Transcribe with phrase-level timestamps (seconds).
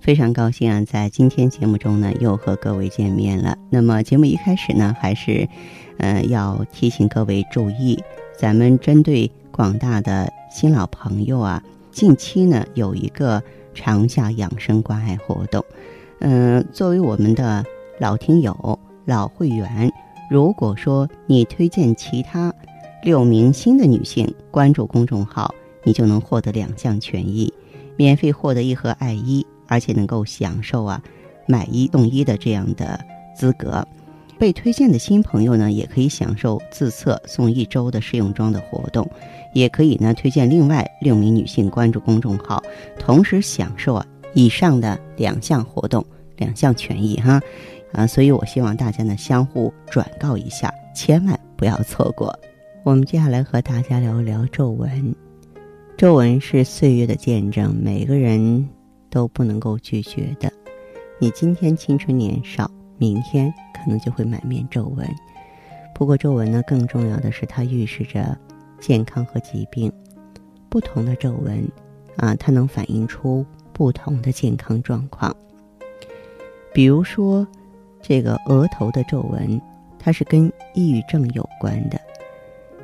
[0.00, 3.56] 非常高兴啊，在今天节目中呢，又和各位见面了。
[3.68, 5.46] 那么节目一开始呢，还是，
[5.98, 7.98] 呃，要提醒各位注意，
[8.38, 13.42] 咱们针对广大的新老朋友啊，近期呢有一个
[13.74, 15.62] 长夏养生关爱活动。
[16.20, 17.64] 嗯，作为我们的
[17.98, 19.92] 老听友、老会员，
[20.30, 22.54] 如果说你推荐其他
[23.02, 27.52] 六名新的女性关注公众号，你就能获得两项权益，
[27.96, 29.44] 免费获得一盒爱衣。
[29.68, 31.00] 而且能够享受啊，
[31.46, 32.98] 买一送一的这样的
[33.36, 33.86] 资格，
[34.38, 39.08] 被推荐的新朋友呢，也可以享受自测送一周的试用装的活动，
[39.52, 42.62] 也可以呢推荐另外六名女性关注公众号，
[42.98, 46.04] 同时享受啊以上的两项活动
[46.36, 47.40] 两项权益哈，
[47.92, 52.36] 啊，所以我希望大家呢相互转告一下，千万不要错过。
[52.84, 55.14] 我们接下来和大家聊一聊皱纹，
[55.96, 58.77] 皱纹是岁月的见证，每个人。
[59.10, 60.52] 都不能够拒绝的。
[61.18, 65.06] 你今天青春年少，明天可能就会满面皱纹。
[65.94, 68.38] 不过皱纹呢，更重要的是它预示着
[68.80, 69.92] 健康和疾病。
[70.68, 71.66] 不同的皱纹
[72.16, 75.34] 啊，它能反映出不同的健康状况。
[76.72, 77.46] 比如说，
[78.00, 79.60] 这个额头的皱纹，
[79.98, 82.00] 它是跟抑郁症有关的。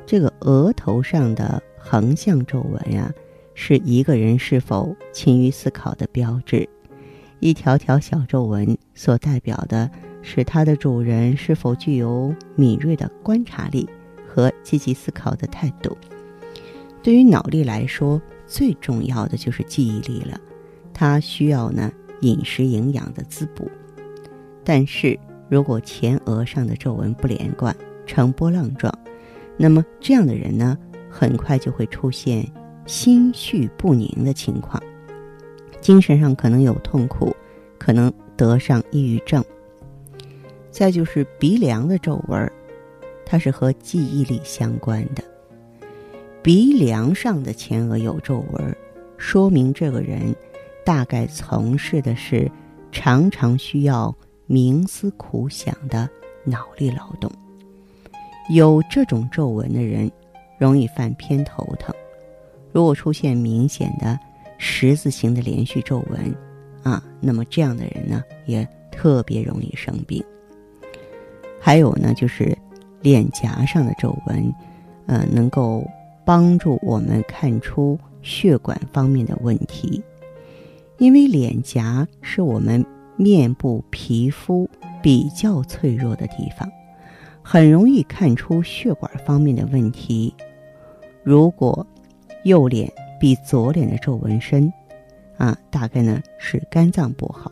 [0.05, 3.13] 这个额头上的横向皱纹呀。
[3.55, 6.67] 是一个人是否勤于思考的标志，
[7.39, 9.89] 一条条小皱纹所代表的
[10.21, 13.89] 是它的主人是否具有敏锐的观察力
[14.27, 15.97] 和积极思考的态度。
[17.01, 20.39] 对于脑力来说，最重要的就是记忆力了，
[20.93, 23.71] 它需要呢饮食营养的滋补。
[24.63, 25.17] 但是
[25.47, 28.93] 如果前额上的皱纹不连贯、呈波浪状，
[29.55, 30.77] 那么这样的人呢，
[31.09, 32.45] 很快就会出现。
[32.85, 34.81] 心绪不宁的情况，
[35.81, 37.35] 精神上可能有痛苦，
[37.77, 39.43] 可能得上抑郁症。
[40.69, 42.51] 再就是鼻梁的皱纹
[43.25, 45.23] 它是和记忆力相关的。
[46.43, 48.77] 鼻梁上的前额有皱纹
[49.17, 50.35] 说明这个人
[50.83, 52.51] 大概从事的是
[52.91, 54.15] 常常需要
[54.47, 56.07] 冥思苦想的
[56.43, 57.31] 脑力劳动。
[58.51, 60.11] 有这种皱纹的人，
[60.59, 61.95] 容易犯偏头疼。
[62.75, 64.19] 如果出现明显的
[64.57, 66.35] 十字形的连续皱纹，
[66.83, 70.21] 啊，那么这样的人呢，也特别容易生病。
[71.57, 72.53] 还有呢，就是
[72.99, 74.53] 脸颊上的皱纹，
[75.05, 75.89] 呃，能够
[76.25, 80.03] 帮助我们看出血管方面的问题，
[80.97, 84.69] 因为脸颊是我们面部皮肤
[85.01, 86.69] 比较脆弱的地方，
[87.41, 90.35] 很容易看出血管方面的问题。
[91.23, 91.87] 如果
[92.45, 94.71] 右脸比左脸的皱纹深，
[95.35, 97.51] 啊，大概呢是肝脏不好。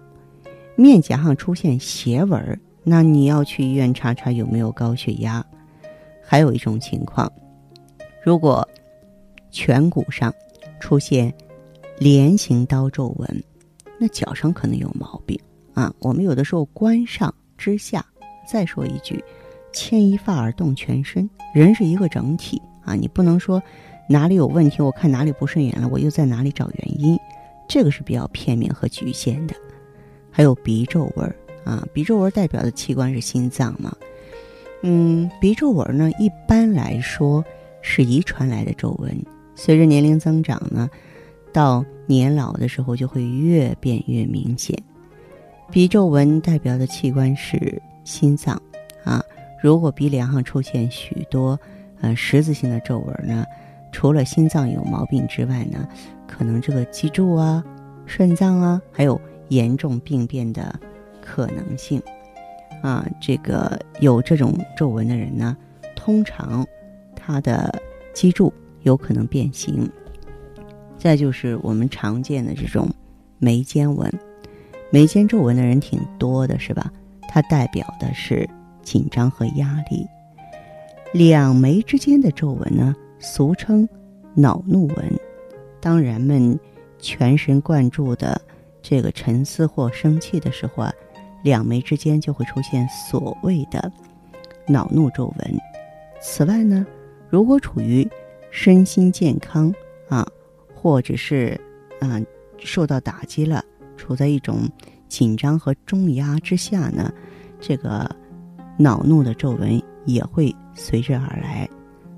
[0.76, 5.44] 面颊上出现斜纹那你要去医院查查有没有高血压。
[6.24, 7.32] 还有一种情况，
[8.24, 8.68] 如果
[9.52, 10.32] 颧骨上
[10.80, 11.34] 出现
[11.98, 13.44] 莲形刀皱纹，
[14.00, 15.40] 那脚上可能有毛病
[15.74, 15.92] 啊。
[16.00, 18.06] 我们有的时候观上之下，
[18.48, 19.24] 再说一句，
[19.74, 23.60] 牵一发而动全身，人是一个整体啊，你不能说。
[24.08, 24.82] 哪里有问题？
[24.82, 27.18] 我看哪里不顺眼了，我又在哪里找原因？
[27.68, 29.56] 这个是比较片面和局限的。
[30.30, 33.96] 还有鼻皱纹啊，鼻皱纹代表的器官是心脏嘛？
[34.82, 37.44] 嗯，鼻皱纹呢，一般来说
[37.82, 39.18] 是遗传来的皱纹，
[39.56, 40.90] 随着年龄增长呢，
[41.54, 44.78] 到年老的时候就会越变越明显。
[45.72, 48.62] 鼻皱纹代表的器官是心脏
[49.06, 49.24] 啊，
[49.62, 51.58] 如果鼻梁上出现许多
[52.02, 53.46] 呃十字形的皱纹呢？
[53.94, 55.88] 除了心脏有毛病之外呢，
[56.28, 57.64] 可能这个脊柱啊、
[58.06, 60.78] 肾脏啊，还有严重病变的
[61.22, 62.02] 可能性。
[62.82, 65.56] 啊，这个有这种皱纹的人呢，
[65.96, 66.68] 通常
[67.16, 67.82] 他的
[68.14, 68.52] 脊柱
[68.82, 69.90] 有可能变形。
[70.98, 72.90] 再就是我们常见的这种
[73.38, 74.12] 眉间纹，
[74.90, 76.92] 眉间皱纹的人挺多的，是吧？
[77.30, 78.50] 它代表的是
[78.82, 80.06] 紧张和压力。
[81.14, 82.94] 两眉之间的皱纹呢？
[83.26, 83.88] 俗称
[84.36, 85.20] 恼怒纹，
[85.80, 86.60] 当人们
[87.00, 88.40] 全神贯注的
[88.82, 90.94] 这个沉思或生气的时候啊，
[91.42, 93.90] 两眉之间就会出现所谓的
[94.68, 95.58] 恼怒皱纹。
[96.22, 96.86] 此外呢，
[97.30, 98.06] 如果处于
[98.52, 99.74] 身心健康
[100.10, 100.28] 啊，
[100.76, 101.60] 或者是
[102.02, 102.26] 嗯
[102.58, 103.64] 受到打击了，
[103.96, 104.70] 处在一种
[105.08, 107.10] 紧张和重压之下呢，
[107.62, 108.14] 这个
[108.78, 111.70] 恼怒的皱纹也会随之而来。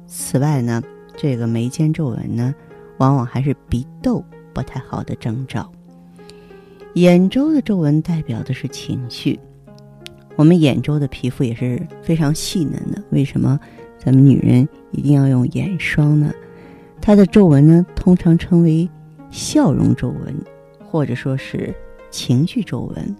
[0.07, 0.81] 此外呢，
[1.17, 2.53] 这个眉间皱纹呢，
[2.97, 4.23] 往往还是鼻窦
[4.53, 5.71] 不太好的征兆。
[6.93, 9.39] 眼周的皱纹代表的是情绪，
[10.35, 13.01] 我们眼周的皮肤也是非常细嫩的。
[13.09, 13.59] 为什么
[13.97, 16.33] 咱们女人一定要用眼霜呢？
[17.01, 18.89] 它的皱纹呢，通常称为
[19.29, 20.33] 笑容皱纹，
[20.89, 21.73] 或者说是
[22.09, 23.15] 情绪皱纹。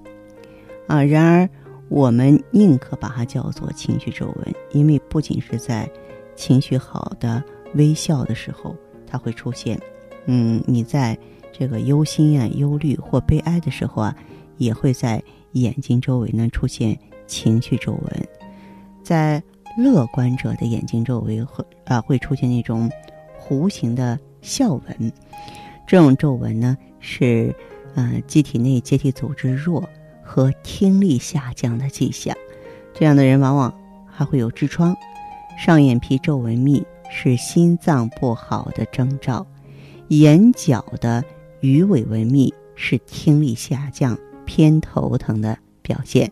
[0.88, 1.50] 啊，然而
[1.90, 5.90] 我们宁可把它叫做情绪皱纹，因为不仅是在
[6.36, 7.44] 情绪好的
[7.76, 8.76] 微笑的时候，
[9.06, 9.80] 它会出现。
[10.26, 11.18] 嗯，你在。
[11.58, 14.14] 这个忧心啊、忧虑或悲哀的时候啊，
[14.58, 15.24] 也会在
[15.54, 18.28] 眼睛周围呢出现情绪皱纹。
[19.02, 19.42] 在
[19.78, 22.92] 乐观者的眼睛周围会啊会出现那种
[23.40, 25.14] 弧形的笑纹。
[25.88, 27.56] 这种皱纹呢是
[27.94, 29.90] 呃机体内结缔组织弱
[30.22, 32.36] 和听力下降的迹象。
[32.94, 33.74] 这样的人往往
[34.06, 34.94] 还会有痔疮。
[35.58, 36.86] 上眼皮皱纹密
[37.18, 39.48] 是心脏不好的征兆。
[40.10, 41.24] 眼角的。
[41.62, 44.16] 鱼尾纹密是听力下降、
[44.46, 46.32] 偏头疼的表现。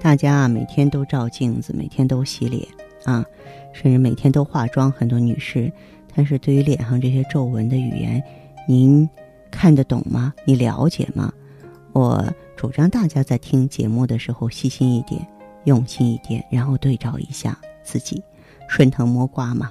[0.00, 2.66] 大家啊，每天都照镜子，每天都洗脸
[3.04, 3.22] 啊，
[3.74, 4.90] 甚至每天都化妆。
[4.90, 5.70] 很多女士，
[6.14, 8.22] 但是对于脸上这些皱纹的语言，
[8.66, 9.06] 您
[9.50, 10.32] 看得懂吗？
[10.46, 11.30] 你了解吗？
[11.92, 12.24] 我
[12.56, 15.20] 主张大家在听节目的时候细心一点、
[15.64, 18.22] 用心一点，然后对照一下自己。
[18.70, 19.70] 顺藤摸瓜嘛。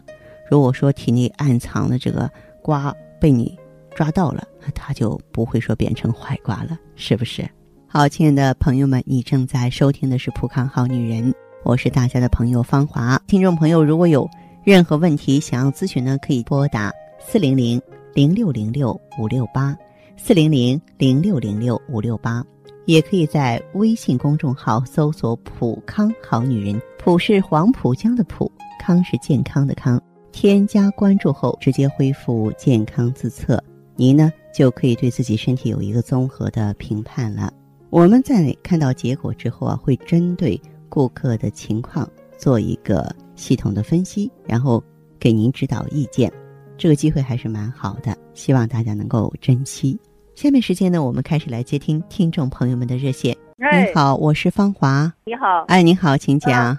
[0.52, 2.30] 如果说体内暗藏的这个
[2.62, 3.58] 瓜被你。
[3.96, 7.46] 抓到了，那他就不会说变成坏瓜了，是不是？
[7.86, 13.20] 好，亲爱的朋友们，你正在收听的是《普康好女人》，我是大家的朋友芳华。
[13.28, 14.30] 听众朋友，如果有
[14.64, 17.82] 任何问题想要咨询呢，可以拨打四零零
[18.14, 19.76] 零六零六五六八，
[20.16, 22.42] 四零零零六零六五六八，
[22.86, 30.00] 也可以在微信公众号搜索“普康好女人”，普是黄浦江的浦，康是健康的康。
[30.34, 33.64] 添加关注后，直接恢复健康自测。
[33.96, 37.54] 您呢就可以对自己身体有一个综合的评判了。
[37.90, 42.08] 我们在看到结果之后啊，会针对顾客的情况
[42.38, 44.84] 做一个系统的分析，然后
[45.18, 46.30] 给您指导意见。
[46.78, 49.98] 这个机会还是蛮好的，希望大家能够珍惜。
[50.36, 53.36] 下面时间呢，我们开始来接听听众朋友们的热线。
[53.58, 55.12] 你好，我是芳华。
[55.26, 55.64] 你好。
[55.68, 56.78] 哎，你好，请讲。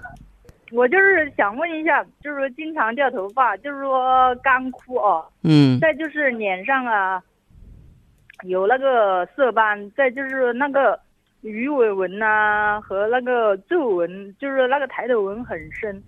[0.73, 5.25] 我就是想问一下，就是说经常掉头发，就是说干枯哦。
[5.43, 5.79] 嗯。
[5.81, 7.23] 再就是脸上啊，
[8.45, 10.99] 有那个色斑，再就是那个
[11.41, 16.03] 鱼尾纹呐和那个皱纹，就是那个抬头纹很深。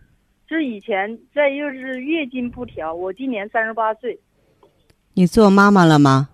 [0.49, 4.19] 就是以前再又是月经不调，我今年三十八岁。
[5.15, 6.29] 你做妈妈了吗？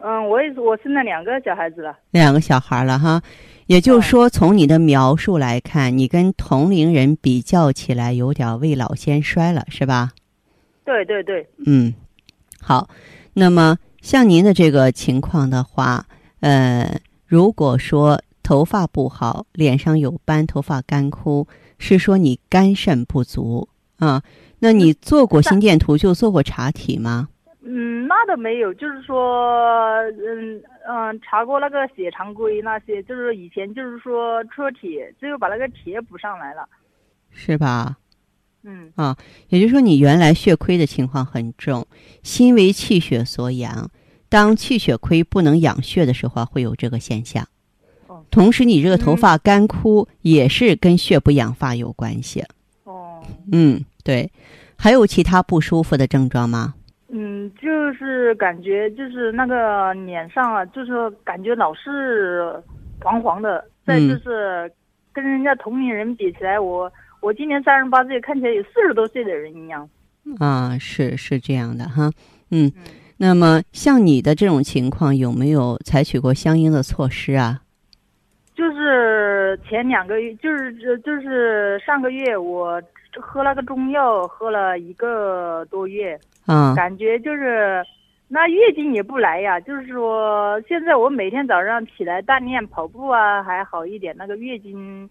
[0.00, 1.96] 嗯，我也是，我生了两个小孩子了。
[2.10, 3.22] 两个小孩了哈。
[3.66, 10.12] 也就是说，从你的描述来看，你跟同龄人比较起来，有点未老先衰了，是吧？
[10.84, 11.48] 对对对。
[11.66, 11.94] 嗯，
[12.60, 12.88] 好。
[13.34, 16.06] 那么像您的这个情况的话，
[16.40, 21.46] 呃，如果说头发不好，脸上有斑，头发干枯，
[21.78, 24.22] 是说你肝肾不足啊？
[24.58, 27.28] 那你做过心电图，就做过查体吗？
[27.64, 29.94] 嗯，那倒没有，就是说，
[30.26, 36.68] 嗯嗯，查过那个血常规那些，就是以前就是说出铁，最后把那个铁补上来了，
[37.30, 37.96] 是吧？
[38.64, 39.16] 嗯啊，
[39.48, 41.86] 也就是说你原来血亏的情况很重，
[42.24, 43.90] 心为气血所养，
[44.28, 47.46] 当气血亏不能养血的时候，会有这个现象。
[48.08, 52.44] 哦，同时你这个头发干枯也是跟血不养发有关系。
[52.84, 54.30] 哦，嗯，对，
[54.76, 56.74] 还有其他不舒服的症状吗？
[57.14, 62.52] 嗯，就是感觉就是那个脸上啊，就是感觉老是
[63.00, 63.64] 黄黄的。
[63.84, 64.72] 再就是
[65.12, 66.90] 跟人家同龄人比起来，我
[67.20, 69.88] 我今年三十八岁，看起来有四十多岁的人一样。
[70.38, 72.10] 啊，是是这样的哈，
[72.50, 72.72] 嗯。
[73.18, 77.60] 那么像你的这种情况，有没有采取过相应的措施啊？
[78.52, 82.82] 就是前两个月，就是就是上个月，我
[83.20, 86.18] 喝那个中药，喝了一个多月。
[86.46, 87.82] 嗯，感觉就是
[88.28, 95.08] 那月经也不来呀，就是说现在我每天早上起来锻炼跑步啊还好一点，那个月经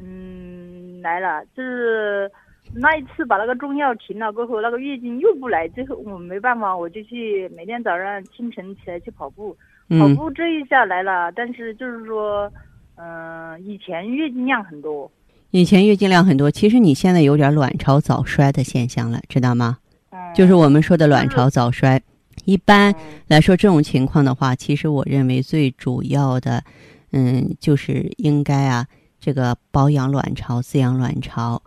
[0.00, 2.30] 嗯来了，就是
[2.74, 9.56] 那一次把那个中药停了过后，那个月经又不来，最后我没办法，我就去每天早上清晨起来去跑步，
[9.90, 12.50] 跑步这一下来了，但是就是说
[12.96, 15.10] 嗯、以前月经量很多，
[15.50, 19.78] 以前月经量很多，其实你现在有点卵巢早衰的现象了，知道吗？
[20.10, 22.00] 嗯，就是我们说的卵巢早衰。
[22.44, 22.96] 一般嗯
[23.28, 26.64] 来说，这种情况的话，其实我认为最主要的，
[27.12, 28.86] 嗯，就是应该啊，
[29.20, 31.62] 这个保养卵巢、滋养卵巢。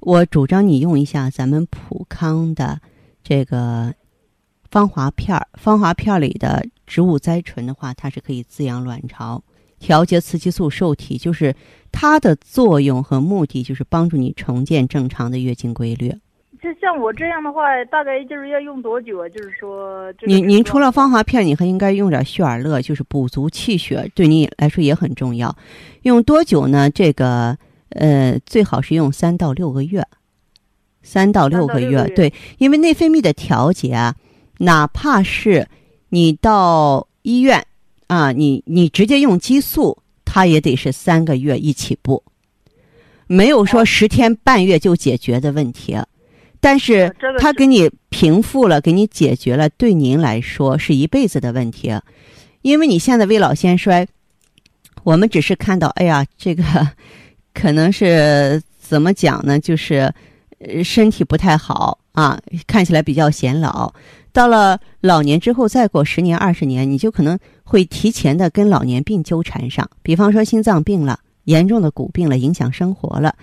[0.00, 2.80] 我主张你用一下咱们普康的
[3.22, 3.92] 这个
[4.70, 9.42] 芳华片儿，芳华片儿里的植物甾醇的话，它是可以滋养卵巢、
[9.80, 11.52] 调节雌激素受体，就是
[11.90, 16.14] 它的作用和目的就是帮助你重建正常的月经规律。
[16.62, 19.26] 就像我这样的话，大概就是要用多久啊？
[19.30, 25.56] 就是说，这个您您除了芳华片，你还应该用点血尔乐，就是补足气血，对你来说也很重要。
[26.02, 26.90] 用多久呢？
[26.90, 27.56] 这个
[27.88, 30.06] 呃，最好是用三到六个月，
[31.02, 31.88] 三到六个月。
[31.88, 34.14] 六个月对，因为内分泌的调节啊，
[34.58, 35.66] 哪怕是
[36.10, 37.64] 你到医院
[38.10, 42.24] 啊，你你直接用激素，它也得是三个月一起步，
[43.28, 45.96] 没有说哦十天半月就解决的问题。
[46.58, 51.94] 但是它给你平复了，给你解决了，对您来说是一辈子的问题，
[52.62, 54.04] 因为你现在未老先衰，
[55.04, 56.64] 我们只是看到，哎呀，这个
[57.54, 59.60] 可能是怎么讲呢？
[59.60, 60.12] 就是
[60.58, 63.92] 呃身体不太好啊，看起来比较显老。
[64.32, 73.34] 到了老年之后，再过十年、二十年，你就可能会提前的跟老年病纠缠上，比方说心脏病了、严重的骨病了，影响生活了。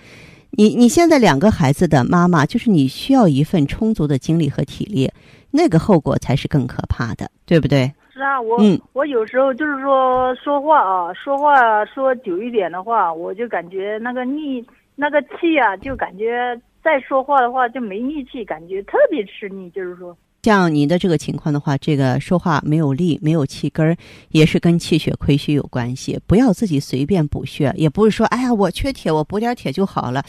[0.52, 5.10] 你你现在两个孩子的妈妈，就是你需要一份充足的精力和体力，
[5.50, 7.92] 那个后果才是更可怕的，对不对？
[8.14, 20.16] 是啊，我、嗯我有时候就是说说话啊，说话说久一点的话，我就感觉那个力那个气啊，就感觉再说话的话就没力气，感觉特别吃力，就是说。
[20.44, 23.96] 像你的这个情况的话，这个说话没有力、没有气根儿，
[24.30, 26.18] 也是跟气血亏虚有关系。
[26.26, 30.24] 不要自己随便补血，也不是说哎呀我缺铁，我补点铁就好了。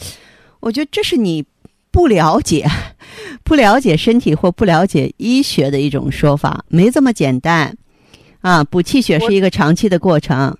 [0.58, 1.46] 我觉得这是你
[1.90, 2.66] 不了解、
[3.44, 7.74] 不了解身体或不了解医学的一种说法，没这么简单
[8.40, 8.62] 啊！
[8.64, 10.58] 补气血是一个长期的过程。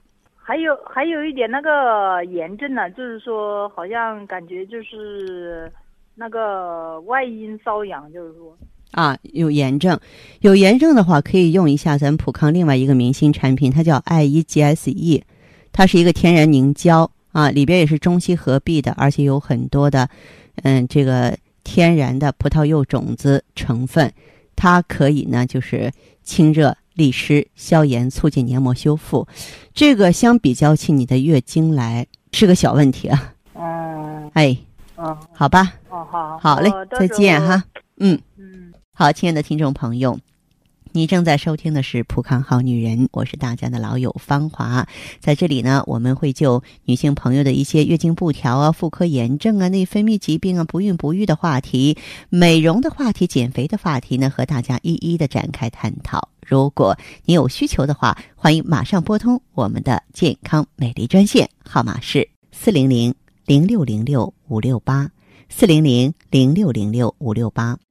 [0.50, 5.70] 还有还有一点那个炎症呢、就是说好像感觉就是
[6.16, 8.58] 那个外阴瘙痒，就是说。
[8.90, 9.96] 啊，有炎症，
[10.40, 15.22] 有炎症的话，可以用一下咱普康另外一个明星产品，它叫 i e g s e，
[15.70, 20.08] 它是一个天然凝胶啊，里边也是中西合璧的，而且有很多的，
[20.64, 24.12] 嗯，这个天然的葡萄柚种子成分，
[24.56, 25.92] 它可以呢就是
[26.24, 29.26] 清热利湿、消炎、促进黏膜修复。
[29.72, 34.54] 这个相比较起你的月经来是个小问题啊，嗯 哎，
[34.98, 37.64] 嗯好吧，哦好好嘞再见哈，
[37.98, 38.20] 嗯。
[38.36, 38.72] 嗯。
[38.92, 40.18] 好，亲爱的听众朋友，
[40.92, 44.88] 你正在收听的是《浦康好女人》，我是大家的老友芳华。
[45.20, 51.96] 在这里呢，我们会就女性朋友的一些月经不调啊、妇科炎症啊、内分泌疾病啊、不孕不育的话题、
[52.28, 56.28] 美容的话题、减肥的话题呢，和大家一一的展开探讨。
[56.44, 63.14] 如果你有需求的话，欢迎马上拨通我们的健康美丽专线，号码是四零零
[63.46, 65.08] 零六零六五六八
[65.48, 67.78] 四零零零六零六五六八。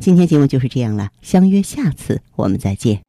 [0.00, 3.02] 今天节目就是这样了，相约下次我们再见。